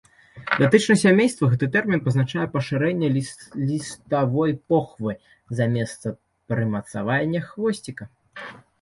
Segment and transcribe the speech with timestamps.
[0.61, 3.11] Датычна сямейства гэты тэрмін пазначае пашырэнне
[3.71, 5.11] ліставой похвы
[5.63, 6.07] за месца
[6.49, 8.03] прымацавання хвосціка.